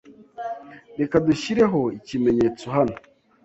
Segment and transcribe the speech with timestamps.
[0.99, 2.95] Reka dushyireho ikimenyetso hano.